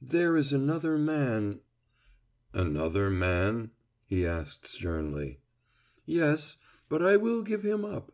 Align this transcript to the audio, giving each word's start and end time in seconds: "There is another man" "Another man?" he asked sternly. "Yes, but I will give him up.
"There 0.00 0.36
is 0.36 0.52
another 0.52 0.96
man" 0.96 1.58
"Another 2.54 3.10
man?" 3.10 3.72
he 4.06 4.24
asked 4.24 4.64
sternly. 4.64 5.40
"Yes, 6.06 6.58
but 6.88 7.02
I 7.02 7.16
will 7.16 7.42
give 7.42 7.62
him 7.62 7.84
up. 7.84 8.12